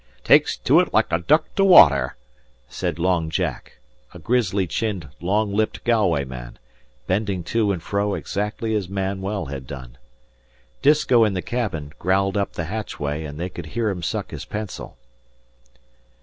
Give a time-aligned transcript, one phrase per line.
[0.23, 2.15] "Takes to ut like a duck to water,"
[2.67, 3.77] said Long Jack,
[4.15, 6.57] a grizzly chinned, long lipped Galway man,
[7.05, 9.99] bending to and fro exactly as Manuel had done.
[10.81, 14.43] Disko in the cabin growled up the hatchway, and they could hear him suck his
[14.43, 14.97] pencil.